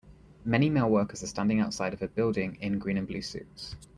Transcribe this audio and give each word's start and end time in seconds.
Many 0.43 0.71
male 0.71 0.89
workers 0.89 1.21
are 1.21 1.27
standing 1.27 1.59
outside 1.59 1.93
of 1.93 2.01
a 2.01 2.07
building 2.07 2.57
in 2.59 2.79
green 2.79 2.97
and 2.97 3.07
blue 3.07 3.21
suits. 3.21 3.75